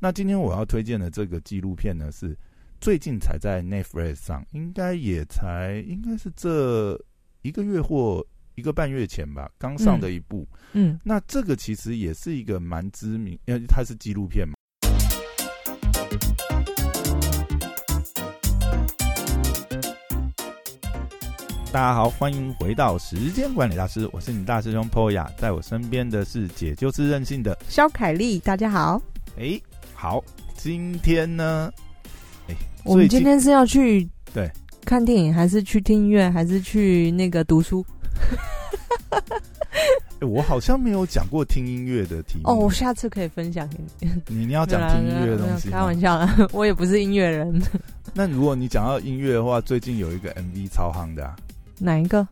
[0.00, 2.38] 那今天我要推荐的这个纪录片呢，是
[2.80, 6.96] 最近才在 Netflix 上，应该也才应该是这
[7.42, 8.24] 一个月或
[8.54, 10.46] 一个半月前吧，刚上的一部。
[10.72, 14.54] 嗯，那这个其实也是一个蛮知名，因为它是纪录片嘛。
[21.72, 29.02] 大家好，欢迎回到时间管理大师，我是你大师兄 Poya，在我身边的是解救是任性的肖凯丽，大家好。
[29.36, 29.60] 哎，
[30.00, 30.22] 好，
[30.56, 31.72] 今天呢，
[32.48, 34.48] 哎，我们今天是要去对
[34.84, 37.84] 看电影，还是去听音乐，还是去那个读书？
[40.20, 44.08] 哎，我好像没有讲过听音乐的题目哦，我下次可以分享给你。
[44.28, 45.68] 你你要讲听音乐的东西？
[45.68, 47.60] 开玩笑啦， 我也不是音乐人。
[48.14, 51.28] 那如果你讲到音乐的话，最近有一个 MV 超夯的。
[51.76, 52.24] 哪一个？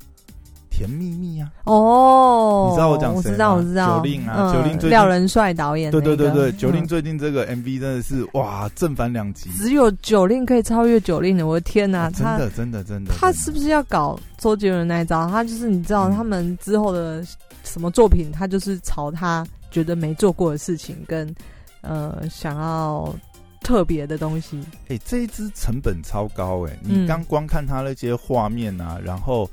[0.76, 1.50] 甜蜜蜜啊！
[1.64, 3.96] 哦，你知道我讲谁我知道，我知道。
[3.96, 5.90] 九令啊，九令最近廖仁帅导演。
[5.90, 9.48] 对对对对，九令最近这个 MV 真的是哇，正反两极。
[9.52, 12.10] 只有九令可以超越九令的，我的天哪！
[12.10, 13.14] 真的真的真的。
[13.18, 15.26] 他是不是要搞周杰伦那一招？
[15.30, 17.24] 他就是你知道，他们之后的
[17.64, 21.34] 什么作品，他就是朝他觉得没做过的事情，跟
[21.80, 23.14] 呃想要
[23.62, 24.60] 特别的东西。
[24.88, 26.78] 哎，这一支成本超高哎！
[26.82, 29.48] 你刚光看他那些画面啊，然后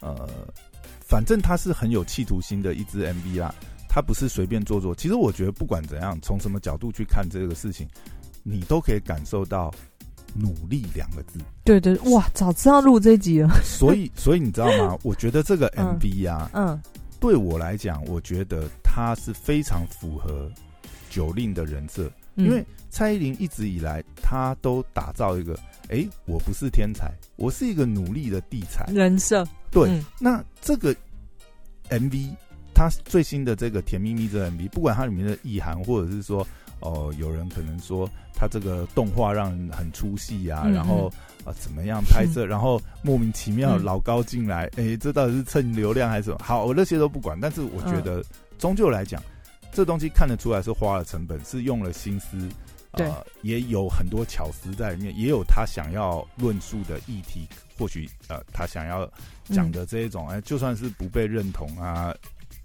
[0.00, 0.28] 呃。
[1.06, 3.54] 反正他是很有企图心的一支 MV 啦，
[3.88, 4.92] 他不是随便做做。
[4.94, 7.86] 其实我觉得不管怎样，从什么角度去看这个事情，
[8.42, 9.72] 你都可以感受到
[10.34, 11.38] “努力”两个字。
[11.64, 13.48] 对对，哇，早知道录这集了。
[13.62, 14.98] 所以，所以你知道吗？
[15.04, 16.80] 我觉得这个 MV 呀，嗯，
[17.20, 20.50] 对我来讲，我觉得它是非常符合
[21.08, 25.56] 九令的人设，因为蔡依林一直以来，她都打造一个，
[25.88, 29.46] 哎，我不是天才，我是一个努力的地才人设。
[29.70, 30.94] 对，那这个
[31.90, 32.30] MV，
[32.74, 36.46] 它最新的这个《甜蜜蜜》这个 MV，不管它里面的意涵，或者是说，
[36.80, 41.12] 哦，有人可能说它这个动画让人很出戏啊，然后
[41.44, 46.38] 啊怎么样拍摄，然后莫名其妙老高进来，哎，这到底是蹭流量还是什么？
[46.42, 48.24] 好，我那些都不管，但是我觉得
[48.58, 49.22] 终究来讲，
[49.72, 52.36] 这东西看得出来是花了成本，是用了心思。
[53.04, 57.46] 呃，也有很多巧思在里面，也有他想要论述的议题，
[57.78, 59.06] 或许呃，他想要
[59.44, 62.14] 讲的这一种，哎，就算是不被认同啊，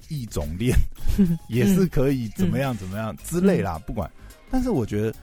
[0.10, 0.76] 异种恋
[1.50, 4.10] 也是可以怎么样怎么样之类啦，不管。
[4.50, 5.14] 但是我觉得，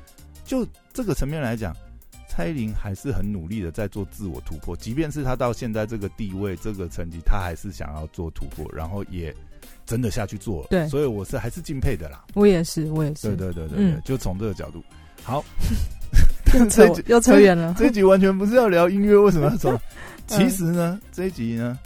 [0.44, 1.74] 就这个层面来讲，
[2.28, 9.34] 蔡依林还是很努力的在做自我突破，即便是他到现在这个地位、这个成绩，他还是想要做突破，然后也
[9.88, 10.66] 真的下去做了。
[10.68, 12.22] 对，所以我是还是敬佩的啦。
[12.34, 13.34] 我也是，我也是。
[13.34, 14.84] 对对对对对，就从这个角度。
[15.24, 15.42] 好，
[16.70, 17.74] 这又扯远了。
[17.78, 19.80] 这一集完全不是要聊音乐，为什么要走？
[20.28, 21.78] 其实呢，这一集呢，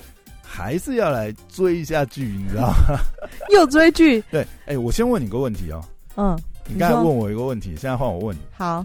[0.42, 2.98] 还是要来追一下剧，你知道吗？
[3.54, 4.20] 又追剧？
[4.32, 5.80] 对，哎，我先问你个问题哦。
[6.16, 6.36] 嗯，
[6.66, 8.40] 你刚才问我一个问题，现在换我问你。
[8.52, 8.84] 好，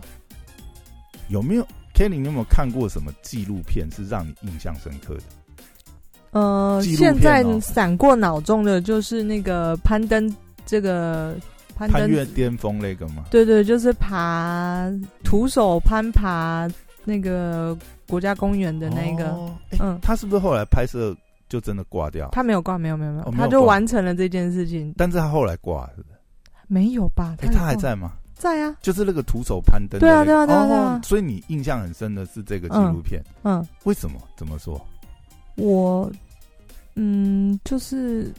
[1.30, 2.20] 有没有 Kenny？
[2.20, 5.24] 你有没有看过什么纪录片是让你印象深刻的？
[6.38, 10.34] 呃，现在闪过脑中的就是那个攀登
[10.66, 11.36] 这个。
[11.76, 13.26] 攀登越巅峰那个吗？
[13.30, 14.92] 对对，就是爬
[15.24, 16.68] 徒手攀爬
[17.06, 17.78] 那个
[18.10, 19.38] 国家公园的那个。
[19.80, 21.16] 嗯，他是不是后来拍摄
[21.48, 22.30] 就真的挂掉？
[22.32, 24.92] 他没有挂，没有没有没有，他就完成了这件事情。
[24.98, 25.94] 但是他后来挂了，
[26.66, 27.36] 没有吧？
[27.42, 28.14] 哎，他还在吗？
[28.34, 30.00] 在啊，就是那个徒手攀登。
[30.00, 31.00] 对啊对啊对啊！
[31.04, 33.22] 所以你印象很深的是这个纪录片。
[33.44, 34.20] 嗯，为什么？
[34.36, 34.84] 怎么说？
[35.58, 36.12] 我
[36.98, 38.34] 嗯，就是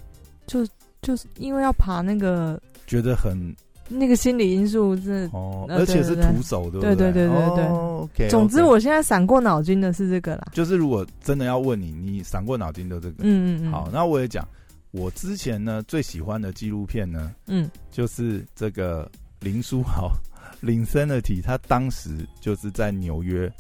[0.47, 0.67] 就
[1.01, 2.61] 就是因为要爬那个。
[2.87, 3.55] 觉得很
[3.87, 6.97] 那个心理因素是哦，而且是徒手，对不对？
[6.97, 7.67] 对对对对对。
[7.67, 8.29] OK。
[8.29, 10.49] 总之，我现在闪过脑筋的是这个啦。
[10.53, 13.71] 就是如果真的要问你，你闪过脑筋的这个，嗯嗯嗯。
[13.71, 14.47] 好，那我也讲，
[14.91, 20.11] 我之前呢最喜欢的纪录片呢，嗯，就是这个林书豪
[20.61, 23.51] 林森的体，他当时就是在纽约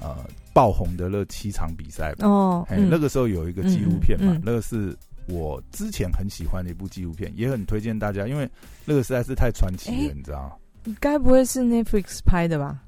[0.00, 0.18] 呃
[0.56, 4.96] 爆红的那七场比赛哦，那个时候有一个纪录片嘛，那个是。
[5.28, 8.48] 我之前很喜欢的一部纪录片，也很推荐大家，因为
[8.84, 12.80] 那个实在是太传奇了，你知道你该不会是 Netflix 拍的吧？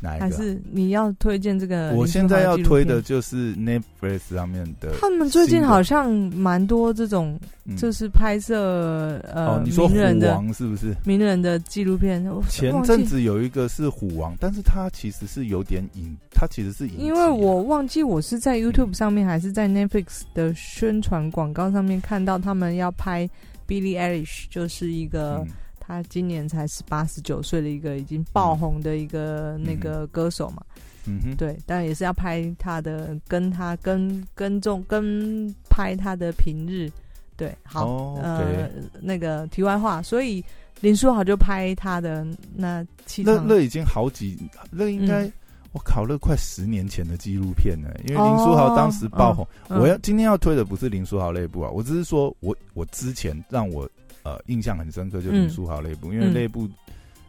[0.00, 0.24] 哪一个？
[0.24, 1.92] 还是你要推荐这个？
[1.94, 4.92] 我现在要推的就是 Netflix 上面的。
[5.00, 7.38] 他们最近好像蛮多这种，
[7.76, 12.24] 就是拍摄呃，你说虎王是不是名人的纪录片？
[12.48, 17.00] 前阵子有一个是虎王，但是他其实是有点隐，他其实是隐。
[17.00, 23.28] 因为我忘记我是在 YouTube 上面还是在 Netflix 的宣传广告上面看到他们要拍
[23.66, 25.44] Billie Eilish，就是一个。
[25.86, 30.62] 他今年才十八十九岁的一个已经爆红的一个那个歌手嘛，
[31.06, 36.90] 嗯哼，对，但也是要拍他的跟他跟跟踪跟拍他的平日，
[37.36, 38.70] 对，好，呃，
[39.02, 40.42] 那个题外话，所以
[40.80, 44.38] 林书豪就拍他的那七那那已经好几，
[44.70, 45.30] 那应该
[45.72, 47.94] 我考了快十年前的纪录片了。
[48.08, 53.86] 因为林书豪当时爆红，我要今天要推的不是林书豪那部啊，我只是说我我之前让我
[54.24, 56.62] 呃印象很深刻，就林书豪那部，因为那部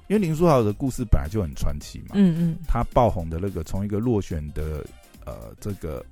[0.08, 4.84] 因为林书豪的故事本来就很传奇嘛，嗯嗯，他爆红的那个从一个落选的
[5.26, 6.04] 呃这个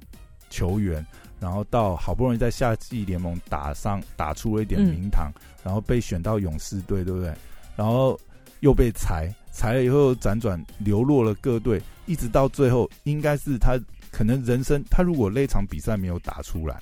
[0.49, 1.03] 球员。
[1.39, 5.29] 然后到好不容易在夏季联盟打上打出了一点名堂，
[5.61, 7.33] 然后被选到勇士队，对不对？
[7.75, 8.17] 然后
[8.61, 13.77] 又被裁，裁了以后辗转流落了各队，一直到最后，应该是他
[14.09, 16.81] 可能人生，他如果那场比赛没有打出来，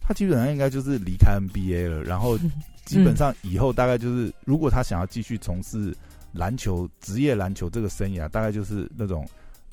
[0.00, 2.04] 他基本上应该就是离开 NBA 了。
[2.04, 2.38] 然后
[2.98, 5.96] 基本上以后大概就是，如果他想要继续从事
[6.32, 9.26] 篮球职业篮球这个生涯，大概就是那种。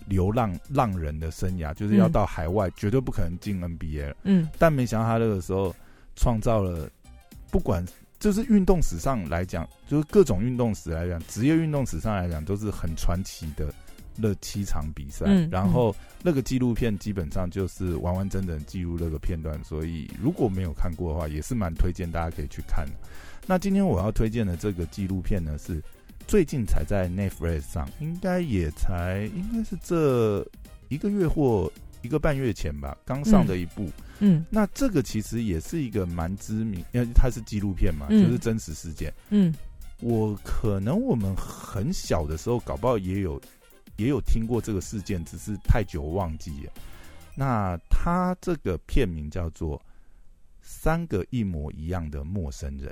[0.08, 4.16] 流浪浪人的生涯就是要到海外，绝对不可能进 NBA 了。
[4.24, 5.75] 嗯，但没想到他那个时候
[6.16, 6.90] 创造了，
[7.52, 7.86] 不管
[8.18, 13.74] 就是运动史上来讲，就是各种运动史来讲，职业运动史上来讲，都是很传奇的
[14.18, 15.25] 那七场比赛。
[15.50, 22.94] 然后那个纪录片基本上就是完完整整记录那个片段，所以如果没有看过的话，也是蛮推荐大家可以去看的。
[23.46, 25.81] 那今天我要推荐的这个纪录片呢是。
[26.28, 30.46] 最近才在 Netflix 上，应该也才应该是这
[30.90, 31.72] 一个月或
[32.02, 33.90] 一个半月前吧，刚上的一部。
[34.19, 39.14] 嗯，那这个其实也是一个蛮知名，因为它是纪录片嘛，就是真实事件。
[39.30, 39.56] 嗯，
[40.02, 43.42] 我可能我们很小的时候，搞不好也有
[43.97, 46.71] 也有听过这个事件，只是太久忘记了。
[47.35, 49.77] 那他这个片名叫做
[50.61, 52.91] 《三个一模一样的陌生人》。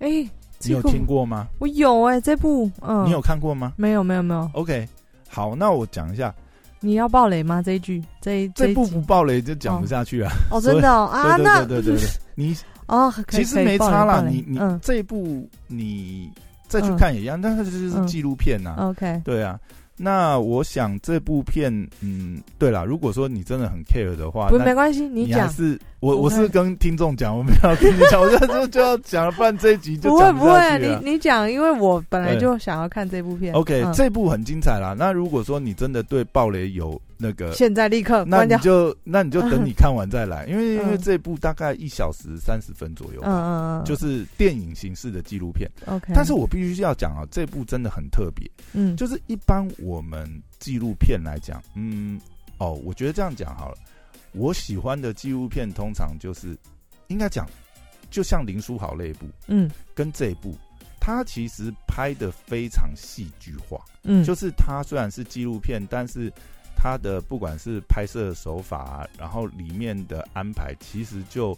[0.00, 0.28] 哎。
[0.66, 1.48] 你有听过吗？
[1.58, 3.74] 我有哎，这部嗯，你有看过吗？
[3.76, 4.48] 没有，没有，没有。
[4.54, 4.88] OK，
[5.28, 6.34] 好，那我讲一下。
[6.80, 7.60] 你要暴雷吗？
[7.60, 10.32] 这一句，这这部不暴雷就讲不下去啊！
[10.50, 12.56] 哦，真的啊，那对对对对， 你
[12.86, 14.24] 哦，其实没差啦。
[14.26, 16.30] 你你这一部你
[16.66, 18.76] 再去看也一样，但是就是纪录片呐。
[18.78, 19.60] OK，对啊。
[19.96, 33.54] 那我想这部片，嗯，对啦，如果说你真的很 care 的话，不没关系，你讲是我我是跟听众讲，我没有跟你讲，我这就 就要讲了，不然这一集就不会不会，你你讲，因为我本来就想要看这部片。
[33.54, 34.94] OK，这部很精彩啦。
[34.98, 37.00] 那如果说你真的对暴雷有。
[37.24, 45.70] 那个现在立刻，那你就那你就等你看完再来， 因为因为这部大概一小时三十分左右，嗯嗯嗯，就是电影形式的纪录片。
[45.86, 50.28] OK，但是我必须要讲啊，这部真的很特别，嗯，就是一般我们
[50.58, 52.20] 纪录片来讲，嗯，
[52.58, 53.78] 哦，我觉得这样讲好了，
[54.32, 56.54] 我喜欢的纪录片通常就是
[57.06, 57.48] 应该讲，
[58.10, 60.54] 就像林书豪那一部，嗯，跟这一部，
[61.00, 66.30] 他其实拍的非常戏剧化，嗯，就是他虽然是纪录片，但是。
[66.76, 71.56] 他的不管是拍摄手法，然后里面的安排，其实就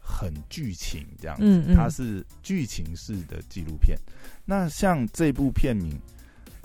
[0.00, 1.74] 很剧情这样子。
[1.74, 3.98] 它是剧情式的纪录片。
[4.44, 6.00] 那像这部片名，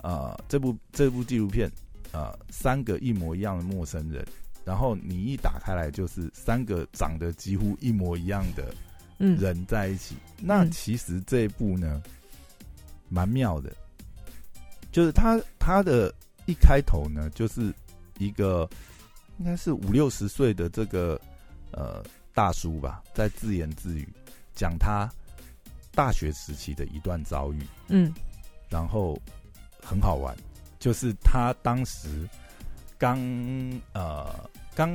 [0.02, 1.70] 呃，这部这部纪录片，
[2.12, 4.26] 呃，三个一模一样的陌生人，
[4.64, 8.74] 然后你一打开来就是三个长得几乎一模一样的
[9.18, 10.16] 人在一起。
[10.40, 12.02] 那其实这一部呢，
[13.08, 13.72] 蛮妙的，
[14.90, 16.12] 就是他他的
[16.46, 17.74] 一开头呢，就是。
[18.18, 18.68] 一个
[19.38, 21.20] 应该是五六十岁的这个
[21.70, 22.04] 呃
[22.34, 24.08] 大叔吧，在自言自语
[24.54, 25.08] 讲他
[25.92, 27.66] 大学时期的一段遭遇。
[27.88, 28.12] 嗯，
[28.68, 29.16] 然后
[29.82, 30.36] 很好玩，
[30.78, 32.28] 就是他当时
[32.98, 33.18] 刚
[33.92, 34.34] 呃
[34.74, 34.90] 刚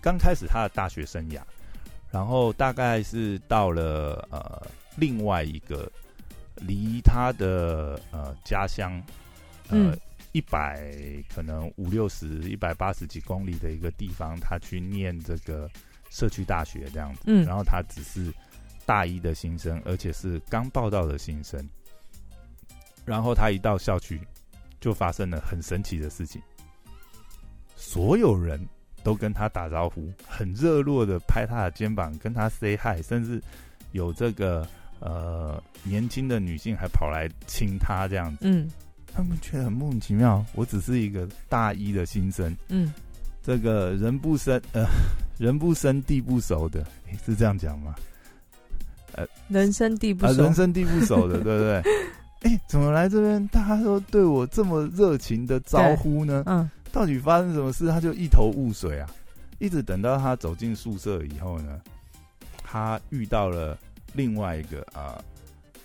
[0.00, 1.40] 刚开始他的大学生涯，
[2.10, 4.66] 然后大概是到了呃
[4.96, 5.90] 另外一个
[6.56, 9.02] 离他的呃家乡
[9.68, 9.96] 呃。
[10.32, 10.92] 一百
[11.34, 15.68] 可能五六十、一百八十几公里的一个地方，他去念这个
[16.10, 17.22] 社区大学这样子。
[17.26, 18.32] 嗯，然后他只是
[18.84, 21.66] 大一的新生，而且是刚报道的新生。
[23.04, 24.20] 然后他一到校区，
[24.80, 26.40] 就发生了很神奇的事情。
[27.74, 28.60] 所有人
[29.02, 33.42] 都跟他打招呼，很热络的拍他的肩膀，跟他 say hi，甚至
[33.92, 34.68] 有这个
[35.00, 38.40] 呃年轻的女性还跑来亲他这样子。
[38.42, 38.70] 嗯。
[39.18, 40.46] 他们觉得很莫名其妙。
[40.54, 42.94] 我只是一个大一的新生，嗯，
[43.42, 44.86] 这个人不生呃，
[45.40, 46.86] 人不生地不熟的，
[47.26, 47.96] 是这样讲吗？
[49.14, 51.82] 呃，人生地不熟，人生地不熟的， 对不对？
[52.42, 53.44] 哎，怎么来这边？
[53.48, 56.44] 大家都对我这么热情的招呼呢？
[56.46, 57.88] 嗯，到底发生什么事？
[57.88, 59.10] 他就一头雾水啊！
[59.58, 61.80] 一直等到他走进宿舍以后呢，
[62.62, 63.76] 他遇到了
[64.12, 65.20] 另外一个啊。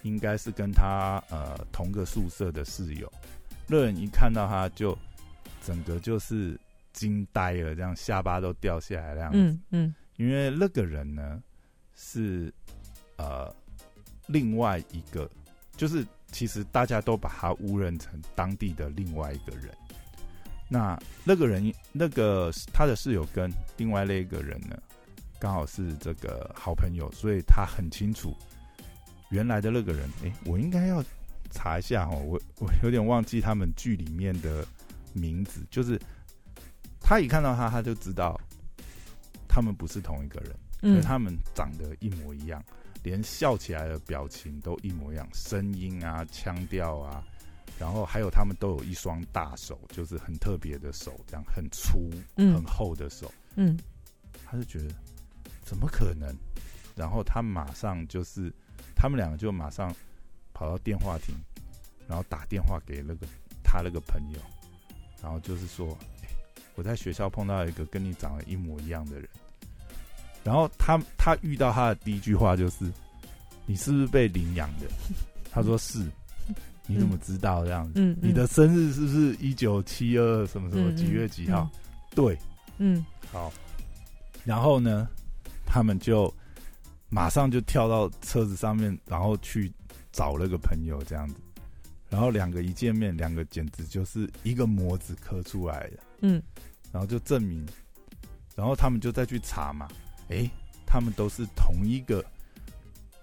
[0.03, 3.09] 应该是跟他呃同个宿舍的室友，
[3.67, 4.97] 乐人一看到他就
[5.63, 6.59] 整个就是
[6.91, 9.37] 惊呆了，这样下巴都掉下来这样子。
[9.37, 11.41] 嗯嗯，因为那个人呢
[11.95, 12.53] 是
[13.17, 13.53] 呃
[14.27, 15.29] 另外一个
[15.75, 19.69] 就是其实大家都把他误认成当地的另外一个人。
[20.69, 24.75] 那那个人，那个他的室友跟另外那一个人呢，
[25.37, 28.35] 刚好是这个好朋友，所以他很清楚
[29.29, 30.09] 原来的那个人。
[30.23, 31.03] 哎，我应该要
[31.53, 34.67] 查一下哦，我我有点忘记他们剧里面的
[35.13, 35.61] 名字。
[35.69, 35.99] 就是
[36.99, 38.39] 他一看到他，他就知道
[39.47, 42.61] 他们不是同一个人，因为他们长得一模一样，
[43.03, 47.23] 连笑起来的表情都一模一样，声音啊，腔调啊。
[47.79, 53.33] 然后还有，他们都有一双大手，就是很特别的手，这样很粗、很厚的手。
[53.55, 53.77] 嗯，
[54.45, 54.93] 他就觉得
[55.63, 56.33] 怎么可能？
[56.95, 58.53] 然后他马上就是，
[58.95, 59.93] 他们两个就马上
[60.53, 61.35] 跑到电话亭，
[62.07, 63.27] 然后打电话给那个
[63.63, 64.39] 他那个朋友，
[65.21, 65.97] 然后就是说，
[66.75, 69.27] 我在学校碰到一个跟你长得一模一样的人。
[70.43, 72.91] 然后他他遇到他的第一句话就是，
[73.65, 74.87] 你是不是被领养的？
[75.51, 76.05] 他说是。
[76.85, 77.93] 你怎么知道这样子？
[77.95, 81.65] 嗯，你的生日是不是一九七二什么什么几月几号？
[82.13, 82.37] 对，
[82.77, 83.49] 嗯，好。
[84.43, 85.07] 然后呢，
[85.65, 86.31] 他们就
[87.07, 89.71] 马上就跳到车子上面，然后去
[90.13, 91.35] 找了个朋友这样子。
[92.09, 95.99] 然后两个一见面，两个简直就是一个模子刻出来的。
[96.21, 96.41] 嗯，
[96.93, 97.67] 然后就证明，
[98.55, 99.89] 然后他们就再去查嘛。
[100.29, 100.49] 哎，
[100.85, 102.23] 他们都是同一个。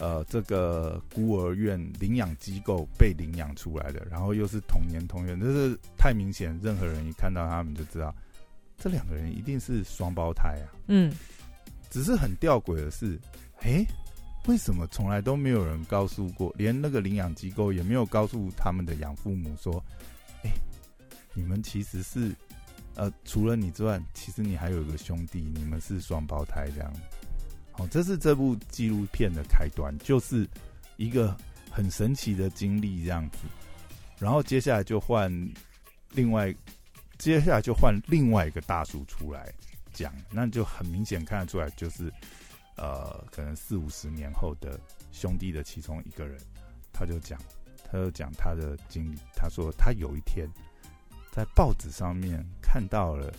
[0.03, 8.15] 呃，这个孤儿院领养机构被领养出来的，然后又是同年同月，这是太明显，任何人一看到他们就知道，
[8.79, 10.73] 这两个人一定是双胞胎啊。
[10.87, 11.13] 嗯，
[11.91, 13.21] 只是很吊诡的是，
[13.61, 13.85] 哎，
[14.50, 19.80] 为什么从来都没有人告诉过，连那个领养机构也没有告诉他们的养父母说，
[20.42, 20.50] 哎，
[21.35, 22.35] 你们其实是，
[22.97, 26.92] 呃，除了你之外，其实你还有一个兄弟，你们是双胞胎这样。
[27.75, 30.45] 哦，这是这部纪录片的开端，就是
[30.97, 31.37] 一个
[31.71, 33.38] 很神奇的经历这样子。
[34.19, 35.33] 然后接下来就换
[36.11, 36.52] 另外，
[37.19, 39.54] 接下来就换另外一个大叔出来
[39.92, 42.12] 讲，那就很明显看得出来，就是
[42.81, 44.81] 呃，可能四五十年后的
[45.13, 46.41] 兄弟的其中一个人，
[46.93, 47.39] 他就讲，
[47.85, 49.19] 他就讲他的经历。
[49.37, 50.49] 他说他有一天
[51.31, 53.33] 在报纸上面看到了。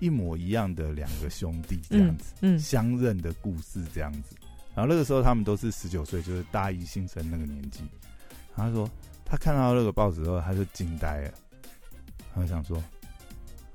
[0.00, 4.36] 一模一样的两个兄弟这样子，嗯，相认的故事这样子。
[4.72, 7.82] 然后那个时候他们都是十九岁，就是大一新生那个年纪。
[8.54, 8.88] 他说
[9.24, 11.34] 他看到那个报纸之后，他就惊呆了，
[12.32, 12.80] 他就想说，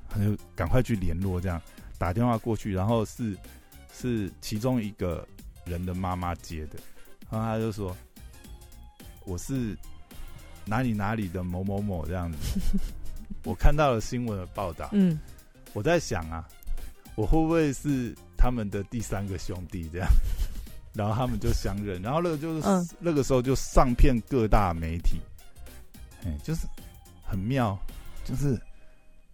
[0.08, 1.62] 他就赶快去联络，这样
[1.98, 3.38] 打电话过去，然后是
[3.93, 5.25] 是其中一个
[5.65, 6.79] 人的妈妈接的，
[7.29, 7.95] 然后他就说
[9.25, 9.77] 我是
[10.65, 12.59] 哪里哪里的某某某这样子，
[13.45, 15.19] 我看到了新闻的报道，嗯。
[15.73, 16.47] 我在想啊，
[17.15, 20.07] 我会不会是他们的第三个兄弟这样？
[20.93, 25.19] 然后他们就相认，然后那个就是那个时候就上片各大媒体，
[26.23, 26.67] 哎，就是
[27.23, 27.75] 很妙，
[28.23, 28.55] 就是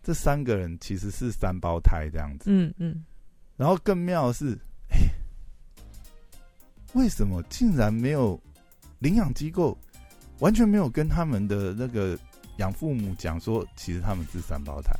[0.02, 2.46] 这三个人其实是三胞胎这样子。
[2.48, 3.04] 嗯嗯。
[3.60, 4.98] 然后更妙的是，哎，
[6.94, 8.42] 为什么竟然没有
[9.00, 9.78] 领养机构
[10.40, 12.18] 完全没有跟他们的那个
[12.56, 14.94] 养父母讲说，其实他们是三胞胎？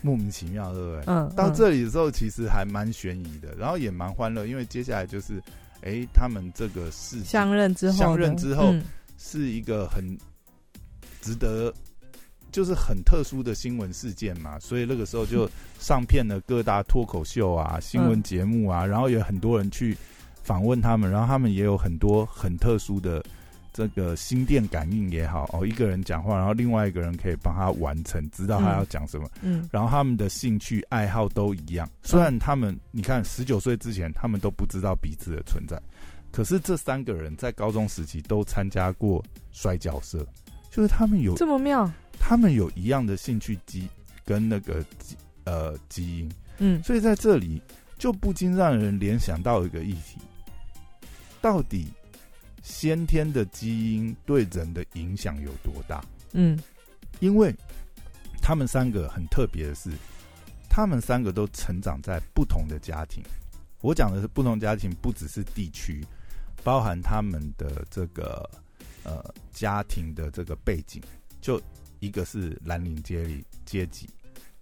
[0.00, 1.02] 莫名其妙，对不对？
[1.08, 1.28] 嗯。
[1.34, 5.42] 到这里的时候，其实还蛮悬疑的，然后也蛮欢乐，因为接下来就是，
[5.82, 8.72] 哎，他们这个事相认之后，相认之后
[9.16, 10.04] 是一个很
[11.20, 11.74] 值得，
[12.50, 19.96] 就是很特殊的新闻事件嘛，所以那个时候就上片了各大脱口秀啊、新闻节目啊，然后有很多人去
[20.42, 23.24] 访问他们，然后他们也有很多很特殊的。
[23.70, 29.30] 这个心电感应也好哦，一个人讲话，然后另外一个人可以帮他完成，知道他要讲什么。
[29.40, 31.88] 嗯，然后他们的兴趣爱好都一样。
[32.02, 35.80] 虽然他们，你看十九岁之前，他们都不知道彼此的存在，
[36.32, 40.26] 可是这三个人在高中时期都参加过摔跤社，
[40.72, 43.88] 就是他们有这么妙，他们有一样的兴趣基
[44.24, 46.32] 跟那个基呃基因。
[46.58, 47.62] 嗯，所以在这里
[47.98, 50.18] 就不禁让人联想到一个议题：
[51.40, 51.88] 到底。
[52.60, 56.04] 先天的基因对人的影响有多大？
[56.32, 56.58] 嗯，
[57.18, 57.54] 因为
[58.42, 59.90] 他们三个很特别的是，
[60.68, 63.22] 他们三个都成长在不同的家庭。
[63.80, 66.04] 我讲的是不同家庭，不只是地区，
[66.62, 68.46] 包含他们的这个
[69.02, 71.00] 呃家庭的这个背景。
[71.40, 71.58] 就
[72.00, 74.08] 一个是蓝领阶里阶级，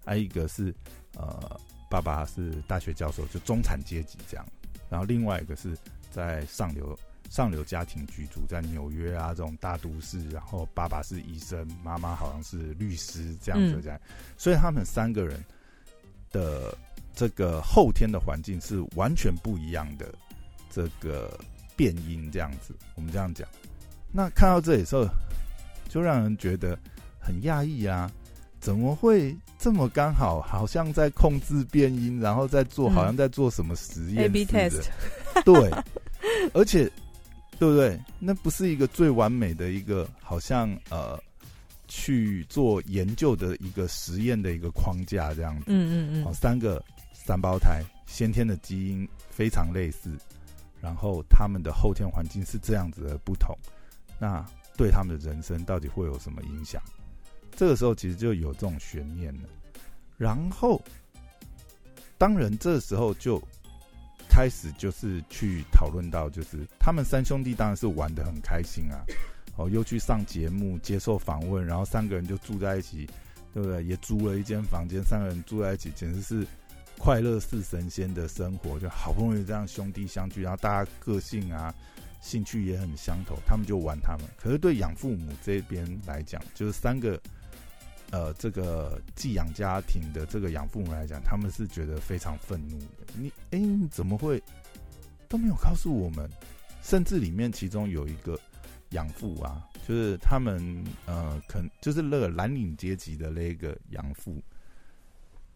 [0.05, 0.73] 还一个是
[1.15, 4.45] 呃爸爸是大学教授，就中产阶级这样。
[4.89, 5.77] 然后另外一个是
[6.11, 6.97] 在上流。
[7.29, 13.99] 上流家庭居住在纽约啊，这种大都市，然后爸爸是医生，妈妈好像是律师这样子这样，
[14.37, 15.43] 所以他们三个人
[16.31, 16.73] 的
[17.13, 20.15] 这个后天的环境是完全不一样的，
[20.69, 21.37] 这个
[21.75, 23.45] 变音这样子，我们这样讲。
[24.09, 25.05] 那看到这里时候，
[25.89, 26.79] 就让人觉得
[27.27, 28.09] 很讶异啊，
[28.61, 30.41] 怎么会这么刚好？
[30.41, 34.87] 好像在控制变音，然后在做，好像在做什么实验？A/B test，
[35.43, 35.69] 对，
[36.53, 36.89] 而且
[37.59, 37.99] 对不对？
[38.17, 41.19] 那不是一个最完美的一个，好像呃。
[41.89, 50.11] 去做研究的一个实验的一个框架，这样子，嗯嗯嗯，好，三个三胞胎先天的基因非常类似，
[50.81, 53.57] 然后他们的后天环境是这样子的不同，
[54.19, 56.81] 那对他们的人生到底会有什么影响？
[57.57, 59.49] 这个时候其实就有这种悬念了。
[60.15, 60.79] 然后，
[62.17, 63.41] 当然这时候就
[64.29, 69.03] 开始就是去讨论到，就是他们三兄弟当然是玩的很开心啊。
[69.55, 73.09] 哦，又去上节目接受访问，然后三个人就住在一起，
[73.51, 73.83] 对不对？
[73.83, 76.45] 也租了一间房间，三个人住在一起，简直是
[76.99, 78.79] 快乐似神仙的生活。
[78.79, 81.73] 就好不容易这样兄弟相聚，然后大家个性啊、
[82.21, 84.27] 兴趣也很相投，他们就玩他们。
[84.37, 87.19] 可是对养父母这边来讲，就是三个
[88.11, 93.05] 呃这个寄养家庭的这个养父母来讲，他们是觉得非常愤怒的。
[93.15, 93.59] 你哎，
[93.91, 94.41] 怎么会
[95.27, 96.29] 都没有告诉我们？
[96.81, 98.39] 甚至里面其中有一个。
[98.91, 104.41] 养父啊，就是他们呃，可就是那个蓝领阶级的那个养父，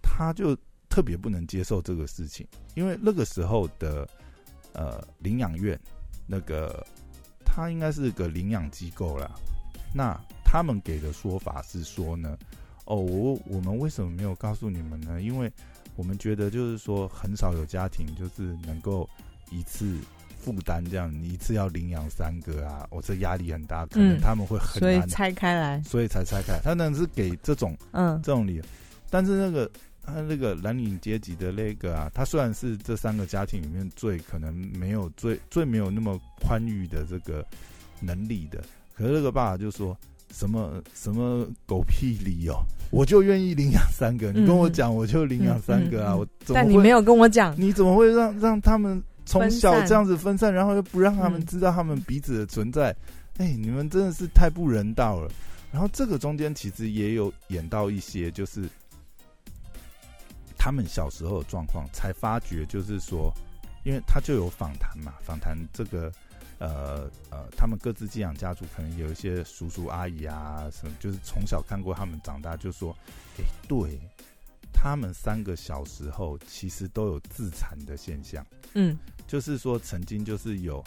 [0.01, 0.53] 他就
[0.89, 4.05] 特别不能接受这个事情，因为那个时候的
[4.74, 5.79] 呃领养院，
[6.27, 6.86] 那个
[7.46, 9.31] 他应该是个领养机构啦。
[9.96, 10.20] 那
[10.51, 12.38] 他们给的说法是说呢，
[12.84, 15.22] 哦，我我们为什么没有告诉你们呢？
[15.22, 15.50] 因为
[15.96, 19.10] 我们觉得就是说很少有家庭就是能够
[19.50, 19.98] 一次。
[20.43, 26.60] 负担这样，你一次要领养三个啊，我这压力很大，可能他们会很难拆开来，所以才拆开。
[26.63, 28.63] 他能是给这种嗯这种理由，
[29.12, 29.70] 但是那个
[30.01, 37.46] 他那个蓝领阶级的那个啊，他虽然是这三个家庭里面最可能没有最最没有那么宽裕的这个
[38.00, 38.63] 能力的，
[38.96, 39.96] 可是那个爸爸就说
[40.34, 42.56] 什么什么狗屁理由，
[42.90, 49.02] 我就愿意领养三个，你跟我讲我就领养三个啊，我但你没有跟我讲，你怎么会让让他们？
[49.24, 52.94] 从小这样子分散，然后又不让他们知道他们彼此的存在，
[53.38, 55.32] 哎，你们真的是太不人道了。
[55.72, 58.67] 然后这个中间其实也有演到一些，就是
[60.58, 63.32] 他们小时候的状况，才发觉就是说，
[63.86, 66.12] 因为他就有访谈嘛，访谈这个
[66.62, 72.95] 呃呃，他们各自寄养家族可能有一些叔叔阿姨啊什么，就是从小看过他们长大，就说，
[73.39, 74.00] 哎，对。
[74.74, 78.43] 他们三个小时候其实都有自残的现象，
[78.74, 78.97] 嗯，
[79.28, 80.84] 就是说曾经就是有，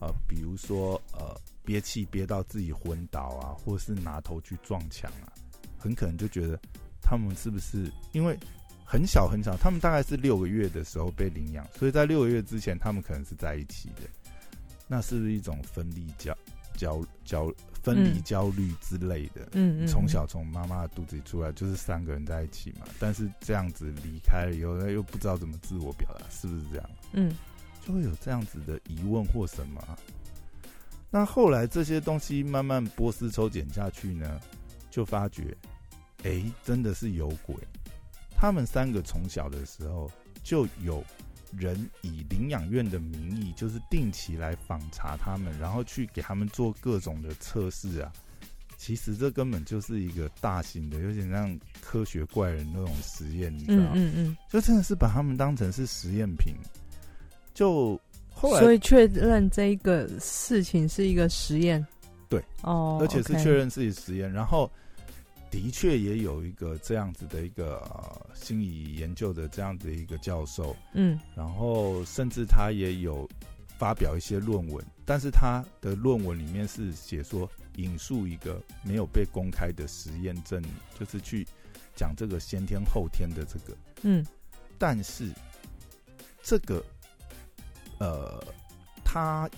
[0.00, 5.32] 呃，比如说呃憋气憋到自己昏倒啊，或是拿头去撞墙啊，
[5.78, 6.58] 很可能就觉得
[7.00, 8.36] 他们是不是因为
[8.84, 14.02] 很小很小，他们大概是六个月的时候被领养，所以在六个月之前他们可能是在一起的，
[14.88, 16.36] 那是不是一种分离焦
[16.76, 17.52] 焦焦？
[17.80, 26.90] 分离焦虑之类的，嗯从小从妈妈的肚子里出来就是三个人在一起嘛，但是这样子离开了以后，又不知道怎么自我表达，是不是这样？
[27.12, 27.34] 嗯，
[27.86, 29.82] 就会有这样子的疑问或什么。
[31.08, 34.38] 那后来这些东西慢慢波斯抽检下去呢，
[34.90, 35.56] 就发觉，
[36.24, 37.56] 哎，真的是有鬼。
[38.36, 40.10] 他们三个从小的时候
[40.42, 41.02] 就有。
[41.56, 48.12] 人以领养院的名义，就是定期来访查他们，然后去给他们做各种的测试啊。
[48.76, 53.90] 其实这根本就是一个大型的，有点像科学怪人那种实验，你知道吗？
[53.94, 56.54] 嗯嗯，就真的是把他们当成是实验品。
[57.54, 58.00] 就
[58.32, 61.84] 后来，所以确认这一个事情是一个实验。
[62.28, 64.70] 对，哦，而且是确认自己实验，然后。
[65.50, 67.82] 的确也有一个这样子的一个
[68.34, 73.28] 心理研究的这样的一个教授，嗯，然后甚至他也有
[73.78, 80.62] 发表一些论文，但是他的论文里面是写说引述一个没有被公开的实验证，
[80.98, 81.46] 就是去
[81.96, 84.26] 讲这个先天后天的这个，嗯，
[84.78, 85.32] 但是
[86.42, 86.84] 这个
[87.98, 88.42] 呃，
[89.04, 89.48] 他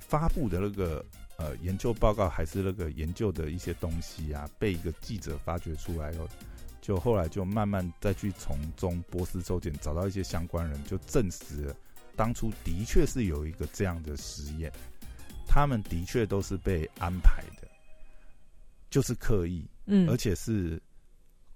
[0.00, 1.04] 发布的那个。
[1.44, 6.26] 呃，研究报告还是那个研究的一些东西啊，被一个记者发掘出来后，
[6.80, 11.76] 就后来就慢慢再去从中波斯抽检找到一些相关人，就证实了
[12.16, 14.72] 当初的确是有一个这样的实验，
[15.46, 17.68] 他们的确都是被安排的，
[18.88, 20.80] 就是刻意，嗯，而且是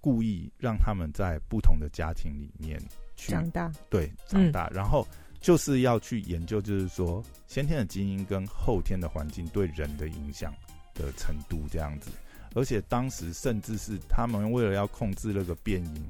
[0.03, 2.79] 故意让他们在不同的家庭里面
[3.16, 5.09] 去长大，对，长大，然后。
[5.40, 10.53] 就是要去研究，就是说先天的基因跟后天的环境对人的影响
[10.94, 12.11] 的程度这样子，
[12.55, 16.03] 而且当时甚至是他们为了要控制那个变音，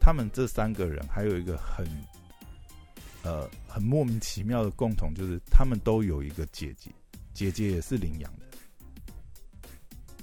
[0.00, 1.86] 他们这三个人还有一个很
[3.22, 6.90] 呃很莫名其妙的共同，就是他们都有一个姐姐，
[7.32, 8.46] 姐姐也是领养的。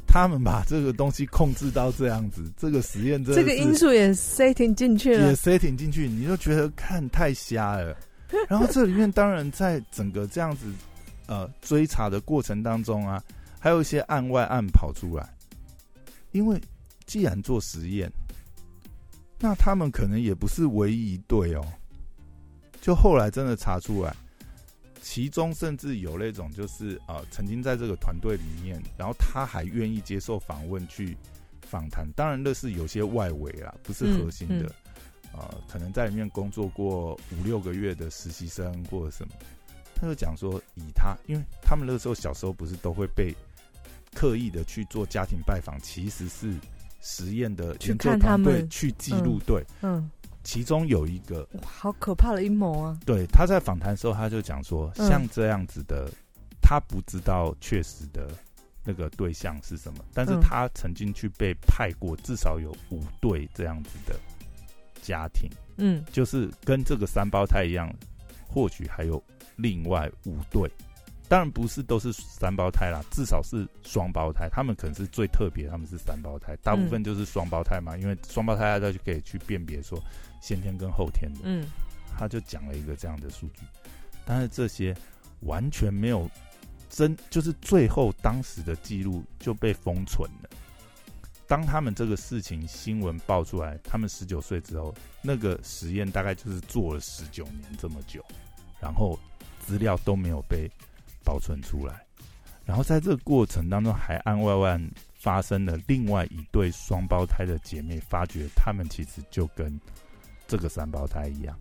[0.06, 7.96] 他们把这个东西控制到这样子，这个实验这个因素也 setting 进去了，也 setting 进去，你就觉得看太瞎了。
[8.50, 10.72] 然后这里面当然在整个这样子
[11.28, 13.24] 呃追查的过程当中啊，
[13.60, 15.28] 还有一些案外案跑出来。
[16.32, 16.62] 因为
[17.06, 18.12] 既然做实验，
[19.40, 21.66] 那他们可能也不是唯一一对哦。
[22.82, 24.16] 就后来真的查出来。
[25.00, 31.16] 其中甚至有那种，就是呃，曾经在这个团队里面，然后他还愿意接受访问去
[31.62, 32.06] 访谈。
[32.14, 34.70] 当然，那是有些外围啦，不是核心的。
[35.34, 39.34] 呃，可能在里面工作过五六个月的实习生或者什么，
[39.96, 43.36] 他就讲说，以他，因为他们那个时候小时候不是都会被
[44.14, 46.54] 刻意的去做家庭拜访，其实是
[47.02, 50.10] 实验的研究团队去记录，对，嗯。
[50.44, 52.98] 其中有一个哇，好可怕的阴谋啊！
[53.06, 56.10] 对，他在访谈的时候，他就讲说，像这样子的，
[56.62, 58.30] 他不知道确实的
[58.86, 64.18] 那个对象是什么，但是他曾经去被派过，至少有五对这样子的
[65.02, 67.94] 家庭，嗯，就是跟这个三胞胎一样，
[68.48, 69.22] 或许还有
[69.56, 70.70] 另外五对。
[71.30, 74.48] 当然不是都是三胞胎啦，至少是双胞胎。
[74.50, 77.98] 他们可能是最特别，他们是三胞胎，大部分就是双胞胎嘛。
[77.98, 80.02] 因为双胞胎大家就可以去辨别说
[80.42, 81.42] 先天跟后天的。
[81.44, 81.68] 嗯，
[82.18, 83.64] 他就讲了一个这样的数据，
[84.24, 84.96] 但是这些
[85.42, 86.32] 完全没有
[86.90, 90.50] 真，就是最后当时的记录就被封存了。
[91.48, 98.24] 当他们这个事情新闻爆出来，他们十九岁之后，那个实验大概就是做了十九年这么久，
[98.80, 99.18] 然后
[99.60, 100.70] 资料都没有被。
[101.24, 102.06] 保存出来，
[102.64, 109.78] 然后在这个过程当中，还案外案发生了另外一对双胞胎的姐妹，发觉他们其实就跟
[110.48, 111.60] 这个三胞胎一样，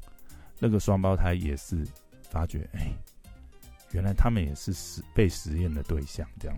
[0.61, 1.85] 那个双胞胎也是
[2.31, 2.93] 发觉，哎，
[3.91, 6.57] 原来他们也是实被实验的对象，这样，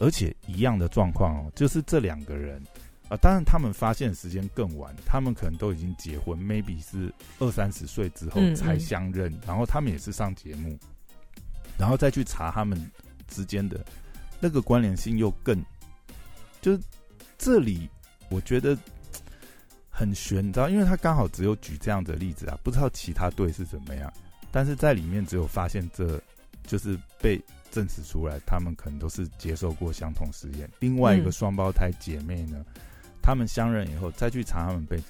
[0.00, 2.60] 而且一样的状况哦，就是这两个人
[3.08, 10.76] 啊，当然他们发现时间更晚，他们可能都已经结婚，maybe 是二三十岁之后才相认，然后他们也是上节目。
[11.78, 12.78] 然后再去查他们
[13.26, 13.82] 之间的
[14.38, 15.64] 那个关联性，又更
[16.60, 16.80] 就是
[17.38, 17.88] 这里
[18.28, 18.76] 我觉得
[19.88, 24.12] 很悬，你知道，因为他刚好只有举这样的例子啊，不知道其他队是怎么样，
[24.50, 26.20] 但是在里面只有发现这
[26.66, 30.70] 就是被证实出来，他们可能都是接受过相同实验。
[30.80, 32.64] 另外一个双胞胎姐妹呢，
[33.22, 35.06] 他们相认以后再去查他们背景，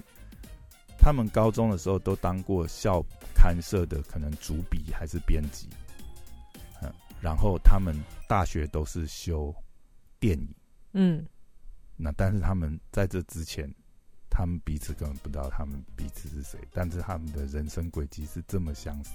[0.99, 3.03] 他们高中的时候都当过校
[3.35, 5.69] 刊社的可能主笔还是编辑。
[6.83, 7.95] 嗯然后他们
[8.27, 9.55] 大学都是修
[10.19, 10.55] 电影，
[10.93, 11.23] 嗯，
[11.95, 13.71] 那但是他们在这之前，
[14.31, 19.11] 他们彼此根本不知道他们彼此是谁，但是他们的人生轨迹是这么相似，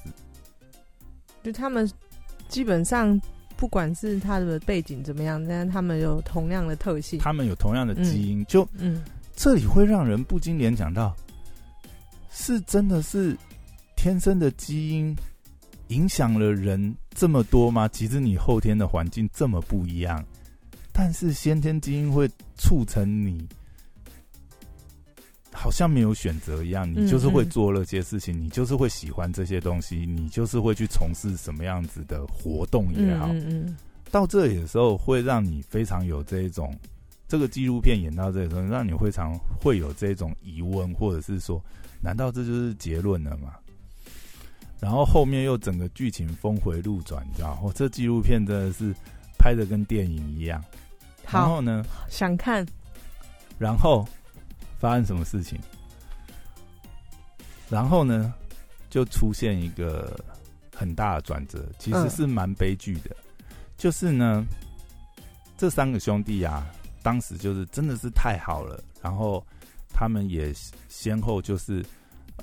[1.42, 1.92] 就他们
[2.48, 3.20] 基本上
[3.56, 9.04] 不管是他的背景怎么样，但是他们有同样的特性，他们有同样的基因，就嗯，
[9.36, 11.16] 这里会让人不禁联想到，
[12.32, 13.38] 是真的是
[13.96, 15.16] 天生的基因。
[15.90, 17.88] 影响了人这么多吗？
[17.88, 20.26] 其实你后天的环境这么不一样，
[20.92, 22.28] 但是先天基因会
[22.58, 23.48] 促成你，
[25.66, 33.30] 好像没有选择一样，你就是会做那些事情，你就是会喜欢这些东西，你就是会去从事什么样子的活动也好。
[33.32, 33.76] 嗯
[34.12, 36.72] 到这里的时候，会让你非常有这种
[37.28, 41.60] 这个纪录片演到这里的时候，让你非常会有这种疑问，或者是说，
[42.00, 43.56] 难道这就是结论了吗？
[44.80, 47.60] 然后后面又整个剧情峰回路转，你知道？
[47.64, 48.94] 哦，这纪录片真的是
[49.40, 50.64] 拍的跟电影一样。
[51.28, 51.84] 然后呢？
[52.08, 52.64] 想看。
[53.58, 54.08] 然后
[54.86, 55.60] 发生什么事情？
[57.70, 58.34] 然后呢？
[58.90, 60.18] 就出现一个
[60.74, 63.16] 很大的转折，其实是蛮悲剧的。
[63.78, 64.46] 就是呢，
[65.58, 66.66] 这三个兄弟啊，
[67.02, 68.82] 当时就是真的是太好了。
[69.02, 69.46] 然后
[69.90, 70.54] 他们也
[70.88, 71.84] 先后就是。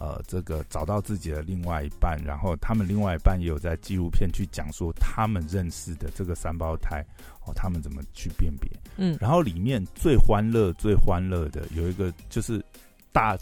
[0.00, 7.04] 呃，这个找到自己的另外一半，然后他们另外一半也有在纪录片去讲说他们认识的这个三胞胎
[7.44, 8.70] 哦，他们怎么去辨别？
[8.96, 12.64] 嗯，然后里面最欢乐、最欢乐的有一个就是
[13.12, 13.36] 大，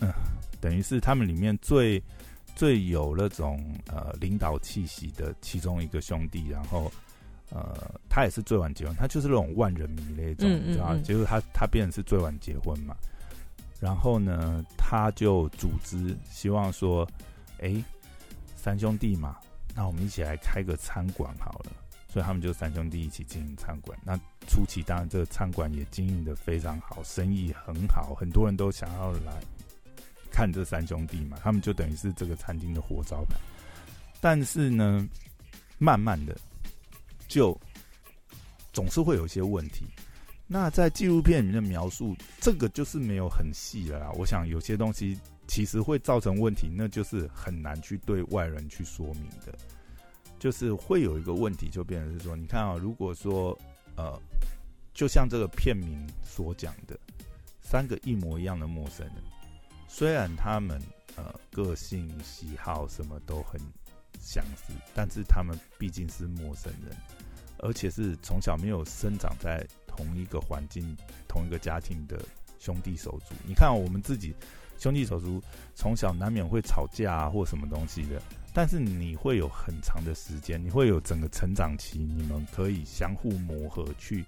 [0.00, 0.12] 嗯，
[0.60, 2.02] 等于是他们里面最
[2.54, 6.90] 最有那种呃领导气息的其中一个兄弟，然后
[7.50, 7.76] 呃，
[8.08, 12.96] 他也是最晚结婚，他就是那种万人迷那种，你知道结果他他变成是最晚结婚嘛。
[13.80, 17.06] 然后呢，他就组织，希望说，
[17.60, 17.84] 哎，
[18.56, 19.36] 三兄弟嘛，
[19.74, 21.72] 那我们一起来开个餐馆好了。
[22.14, 23.98] 所以他们就三兄弟一起经营餐馆。
[24.04, 29.42] 那初期当然这个餐馆也经营的非常好，生意很好，很多人都想要来
[30.30, 31.36] 看这三兄弟嘛。
[31.42, 33.34] 他们就等于是这个餐厅的活招牌。
[34.20, 35.04] 但是呢，
[35.76, 36.38] 慢慢的
[37.26, 37.60] 就
[38.72, 39.84] 总是会有一些问题。
[40.46, 44.12] 那在纪录片里面的描述，这个就是没有很细了啦。
[44.12, 49.52] 我想有些东西其实会造成问题，那就是很难去对外人去说明的。
[50.44, 53.58] 就是会有一个问题，就变成是说，你看啊，如果说
[53.96, 54.20] 呃，
[54.92, 56.94] 就像这个片名所讲的，
[57.62, 59.14] 三个一模一样的陌生人，
[59.88, 60.78] 虽然他们
[61.16, 63.58] 呃个性、喜好什么都很
[64.20, 66.94] 相似，但是他们毕竟是陌生人，
[67.60, 69.66] 而且是从小没有生长在。
[69.96, 70.96] 同一个环境、
[71.28, 72.20] 同一个家庭的
[72.58, 74.34] 兄弟手足，你看我们自己
[74.76, 75.40] 兄弟手足
[75.72, 78.20] 从小难免会吵架啊，或什么东西的。
[78.54, 84.24] 但是你会有很长的时间，你会有整个成长期，你们可以相互磨合，去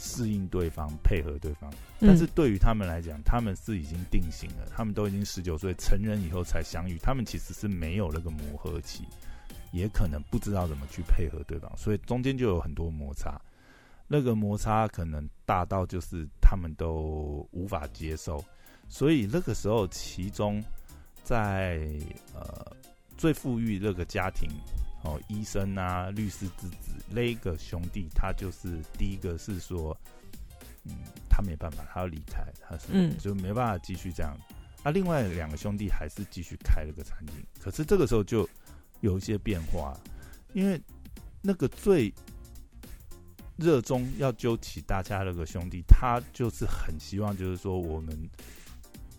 [0.00, 1.72] 适应对方、配合对方。
[2.00, 9.04] 但是对于他们来讲，他们是已经定型了，他们都已经十九岁成人以后才相遇，他们其实是没有那个磨合期，
[9.70, 13.40] 也可能不知道怎么去配合对方，所以中间就有很多摩擦。
[14.08, 18.44] 那个摩擦可能大到就是他们都无法接受，
[18.88, 20.62] 所以那个时候，其中
[21.22, 21.88] 在
[22.34, 22.66] 呃
[23.22, 24.50] 最富裕那个家庭
[25.04, 29.96] 哦，医生啊、律师之子那个兄弟，他就是第一个是说，
[30.82, 30.92] 嗯，
[31.30, 34.36] 他没办法，他要离开，他是嗯，就没办法继续这样。
[34.82, 38.48] 那另外两个兄弟还是继续开了个餐厅，可是这个时候就
[39.02, 39.96] 有一些变化，
[40.52, 40.82] 因为
[41.40, 42.12] 那个最。
[43.58, 48.18] 热衷要揪起大家那个兄弟，他就是很希望，就是说我们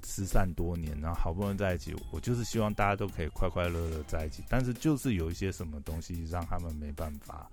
[0.06, 4.44] 失散多年，然后好不容易在一起，我就是希望大家都可以快快乐乐在一起。
[4.50, 7.50] 但是就是有一些什么东西让他们没办法，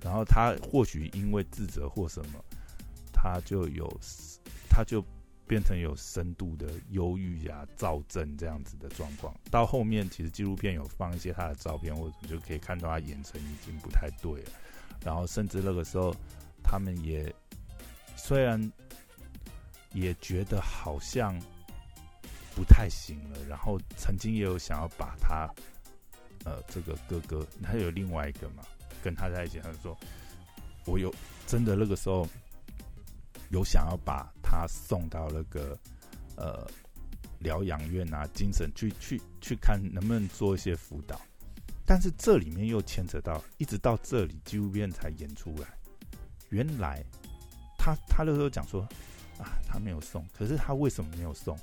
[0.00, 2.44] 然后他或许因为自责或什么，
[3.12, 3.88] 他就有
[4.68, 5.04] 他就
[5.46, 9.34] 变成有深度的忧郁呀、躁症这样子的状况。
[9.50, 14.50] 到后面其实纪录片有放一些他的照片，或者就可以看到他眼神已经不太对了。
[15.04, 16.14] 然后甚至那个时候，
[16.62, 17.32] 他们也
[18.16, 18.60] 虽然
[19.92, 21.40] 也觉得好像
[22.56, 25.46] 不太行了，然后曾经也有想要把他，
[26.44, 28.64] 呃，这个哥哥，他有另外一个嘛，
[29.04, 29.94] 跟他在一起，他说，
[30.86, 31.14] 我有
[31.46, 32.26] 真的那个时候
[33.50, 35.78] 有想要把他送到那个
[36.36, 36.66] 呃
[37.40, 41.20] 疗养院啊，精神去去去看能不能做一些辅导。
[41.84, 45.68] 但是这里面又牵扯到，一直到这里纪录片才演出来。
[46.48, 47.04] 原来
[47.76, 48.80] 他他那时候讲说
[49.38, 51.54] 啊，他没有送，可是他为什么没有送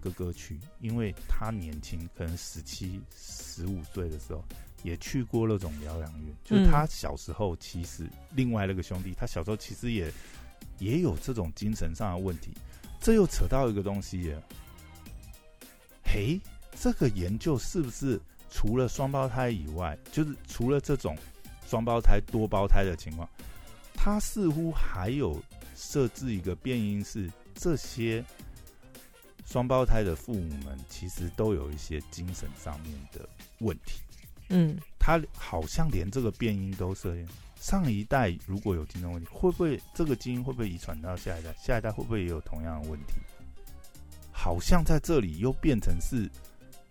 [0.00, 0.58] 哥哥去？
[0.80, 4.44] 因为他年轻，可能十七、十五岁的时候
[4.82, 6.34] 也去过那种疗养院。
[6.44, 10.12] 就是他小时候，其实另外那个兄弟，他小时候其实也
[10.78, 12.52] 也有这种精神上的问题。
[13.00, 14.42] 这又扯到一个东西耶，
[16.04, 16.40] 嘿，
[16.80, 18.20] 这个研究是不是？
[18.50, 21.14] 除了双胞胎以外，就是除了这种
[21.66, 23.28] 双胞胎、多胞胎的情况，
[23.92, 25.38] 他似乎还有
[25.76, 28.24] 设置一个变因，是这些
[29.48, 33.26] 双胞胎的父母们其实都有一些精神上面的
[33.60, 34.00] 问题。
[34.50, 37.26] 嗯，他好像连这个变音都是。
[37.60, 41.52] 上一代如果有精神问题，会不会这个基因会不会遗传到下一代？
[41.58, 43.14] 下一代会不会也有同样的问题？
[44.30, 46.30] 好像在这里又变成是。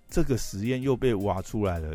[0.09, 1.93] 这个实验又被挖出来了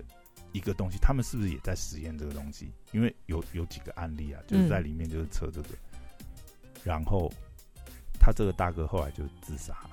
[0.52, 2.70] 一个东西，他们是不是也在实验这个东西？
[2.90, 5.68] 因为有有几个案例啊，就是在里面就是测这个，
[6.84, 7.32] 然后
[8.20, 9.91] 他这个大哥后来就自杀了。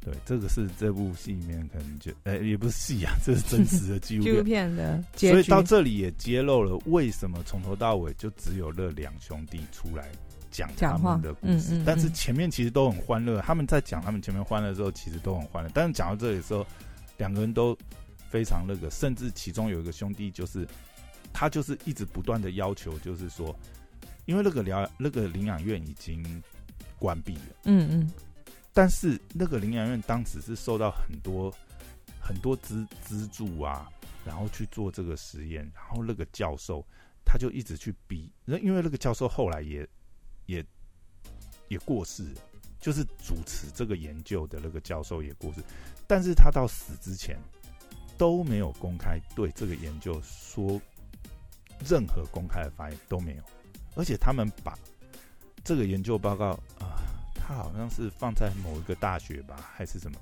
[0.00, 5.02] 对，这个是这部戏里面可能就，哎，也不是戏啊，这是真实的纪录片 的。
[5.16, 10.08] 所以到这里也揭露了为什么从头到尾就只有那两兄弟出来。
[10.52, 13.40] 讲他们的故事，但是前面其实都很欢乐。
[13.42, 15.70] 他们在讲他们前面欢乐的时候，其实都很欢乐。
[15.72, 16.66] 但是讲到这里的时候，
[17.18, 17.78] 两个人都
[18.28, 20.66] 非常那个，甚至其中有一个兄弟，就是
[21.32, 23.56] 他就是一直不断的要求，就是说，
[24.26, 26.42] 因为那个疗那个领养院已经
[26.98, 28.10] 关闭了，嗯嗯，
[28.80, 31.54] 但是那个领养院当时是受到很多
[32.18, 33.86] 很多资资助啊，
[34.24, 36.82] 然后去做这个实验，然后那个教授
[37.22, 39.86] 他就一直去逼，那因为那个教授后来也。
[40.46, 40.64] 也
[41.68, 42.24] 也过世，
[42.80, 45.62] 就是主持这个研究的那个教授也过世，
[46.08, 47.38] 但是他到死之前
[48.18, 50.80] 都没有公开对这个研究说
[51.88, 53.42] 任何公开的发言都没有，
[53.94, 54.76] 而且他们把
[55.62, 56.98] 这个研究报告啊，
[57.50, 60.16] 他好像是放在某一个大学吧，还是什么，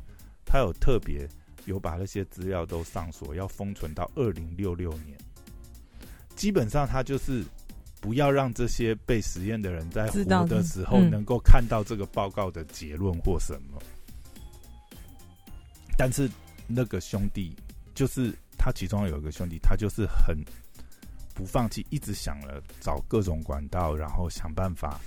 [0.47, 1.29] 他有特别
[1.67, 5.19] 有把那些资料都上锁，要封存到二零六六年，
[6.35, 7.45] 基本上他就是。
[8.01, 13.83] 不要让这些被实验的人在活的时候能够看到这个报告的结论或什么。
[15.97, 16.31] 但是
[16.69, 17.57] 那个兄弟，
[17.97, 20.39] 就是他其中有一个兄弟，他就是很
[21.35, 25.01] 不放弃，一直想了找各种管道，然后想办法，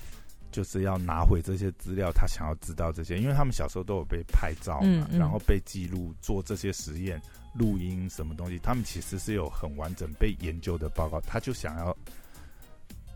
[0.51, 2.11] 就是要拿回这些资料。
[2.11, 7.19] 他想要知道这些，因为他们小时候都有被拍照嘛，然后被记录做这些实验、
[7.53, 11.19] 录音什么东西，他们其实是有很完整被研究的报告。
[11.21, 11.97] 他就想要，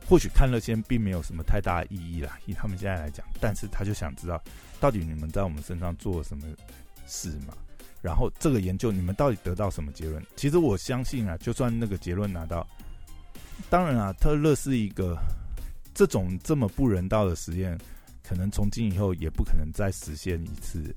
[0.07, 4.41] 或许看了先并没有什么太大的意义啦，以他们现在来讲，但是他就想知道，
[4.79, 6.43] 到底你们在我们身上做了什么
[7.05, 7.53] 事嘛？
[8.01, 10.23] 然后这个研究你们到底得到什么结论？
[10.35, 12.67] 其实我相信啊，就算那个结论拿到，
[13.67, 15.17] 当然啊，特勒是一个
[15.95, 17.75] 这种这么不人道的实验，
[18.21, 20.93] 可能从今以后也不可能再实现一次。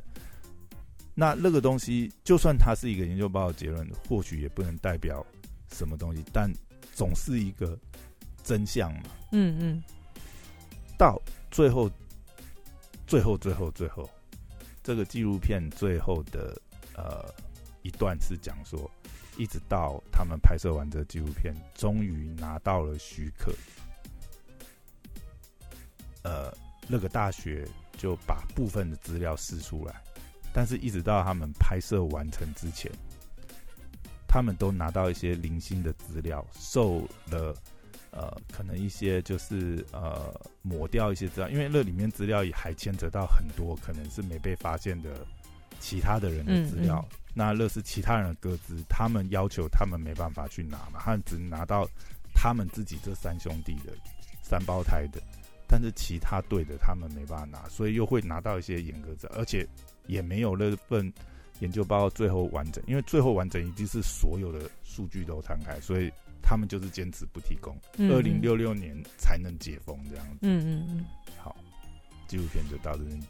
[1.15, 5.25] 那那个东西，就算它是一个研究报告结论，或许也不能代表
[5.73, 6.53] 什么东西，但
[6.93, 7.79] 总是一个
[8.45, 9.05] 真相嘛。
[9.33, 9.83] 嗯嗯。
[10.99, 11.19] 到
[11.51, 11.91] 最后，
[13.07, 14.11] 最后，最后，最后，
[14.83, 16.61] 这个纪录片最后的。
[16.95, 17.33] 呃，
[17.83, 18.91] 一段是讲说，
[19.37, 23.53] 一直到他们拍摄完这纪录片，终于拿到了许可，
[26.29, 26.55] 呃，
[26.87, 29.95] 那个大学就把部分的资料试出来，
[30.53, 32.93] 但是一直到他们拍摄完成之前，
[34.29, 37.57] 他们都拿到一些零星的资料，受了
[38.11, 45.27] 呃，可能一些就是呃抹掉一些资料，因为那里面资料也还牵扯到很多可能是没被发现的。
[45.81, 51.88] 其他的人的资料，那那是其他人的歌资，他们要求他们没办法去拿嘛，他们只拿到
[52.35, 53.93] 他们自己这三兄弟的
[54.43, 55.23] 三胞胎的，
[55.68, 59.64] 但是其他队的他们没办法拿，所以又会拿到一些严格者，而且
[60.07, 61.12] 也没有那份
[61.61, 67.76] 研究报告最后完整，因为最后完整一定是所有的数据都摊开，所以他们就是坚持不提供，
[68.11, 70.38] 二零六六年才能解封这样子。
[70.42, 71.04] 嗯嗯嗯，
[71.37, 71.54] 好，
[72.26, 73.20] 纪录片就到这边。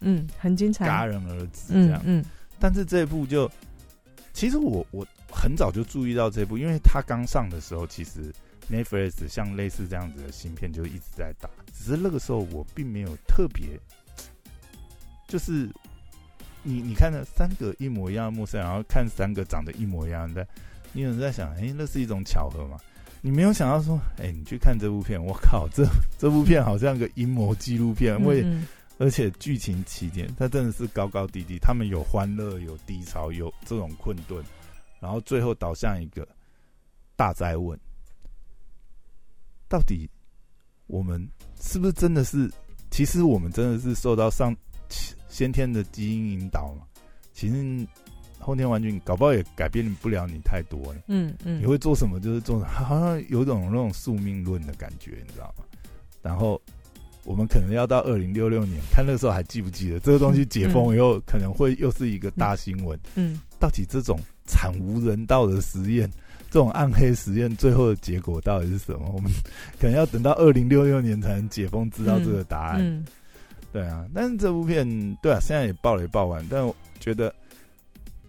[0.00, 2.00] 嗯，很精彩，戛然而止这样。
[2.04, 2.24] 嗯，
[2.58, 3.50] 但是这部就，
[4.32, 8.32] 其实我我很早就注意到这部，因为他刚上的时候，其实
[8.70, 13.78] Netflix 像类似这样子的芯片就一直在打，只是那个时候我并没有特别，
[15.28, 15.68] 就是
[16.62, 20.46] 你你看了三个一模一样的陌生人，然后看三个长得一模一样的，
[20.92, 22.78] 你有人在想，哎，那是一种巧合吗？
[23.24, 25.86] 你没有想到说，哎，你去看这部片，我靠， 这
[26.18, 28.44] 这部片好像个阴谋纪录片，为
[28.98, 31.58] 而且剧情起点，它真的是高高低低。
[31.58, 34.44] 他们有欢乐，有低潮，有这种困顿，
[35.00, 36.26] 然后最后导向一个
[37.16, 37.78] 大灾问：
[39.72, 40.06] 到底
[40.86, 41.26] 我们
[41.58, 42.52] 是不是真的是？
[42.90, 44.54] 其实我们真的是受到上
[45.30, 46.82] 先天的基因引导嘛？
[47.32, 47.88] 其实
[48.38, 50.94] 后天完全搞不好也改变不了你太多。
[51.06, 55.64] 嗯嗯，你会做什么就是做，好像有种那种宿命论的感觉，你知道吗？
[56.20, 56.60] 然后。
[57.24, 62.98] 我们可能要到二零六六年，看那时候还记不记得这个东西解封以后，可能会又是一个大新闻。
[63.14, 66.10] 嗯，到底这种惨无人道的实验，
[66.52, 69.10] 这种暗黑实验，最后的结果到底是什么？
[69.14, 69.32] 我们
[69.80, 72.78] 可能要等到二零六六年才能解封，知道这个答案。
[72.82, 73.06] 嗯，
[73.72, 74.06] 对啊。
[74.14, 74.86] 但是这部片，
[75.22, 77.34] 对啊，现在也爆了也爆完，但我觉得，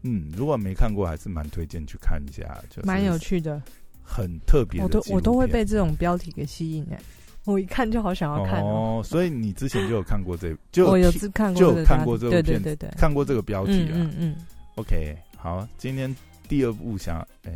[0.03, 3.61] 嗯，如果没看过，还是蛮推荐去看一下，就蛮有趣的，
[4.01, 4.81] 很特别。
[4.81, 6.97] 我都我都会被这种标题给吸引哎。
[7.43, 13.97] 我一看就好想要看哦，所以你之前就有看过这， 就我有看过，就有看过这部片，对对对，看过这个标题了。
[13.97, 14.35] 嗯嗯。
[14.75, 16.15] OK，好，今天
[16.47, 17.51] 第二部想哎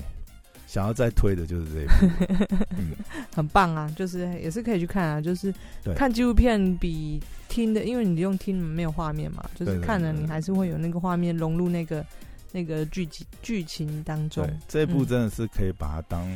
[0.67, 2.91] 想要再推的就是这一部， 嗯，
[3.33, 5.51] 很棒啊，就是也是可以去看啊，就是
[5.95, 12.05] 看纪录片比听的，因为你用听没有画面嘛，就是看了你还是会有那个画面融入那个
[12.51, 14.47] 那个剧情剧情当中。
[14.67, 16.27] 这一部真的是可以把它当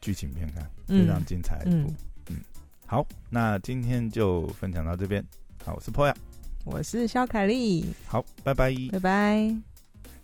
[0.00, 1.92] 剧情片看，非常精彩一部。
[2.28, 2.36] 嗯
[2.86, 5.24] 好，那今天就分享到这边。
[5.64, 6.14] 好，我是 Poya，
[6.64, 7.84] 我是肖凯丽。
[8.06, 9.69] 好，拜拜，拜拜。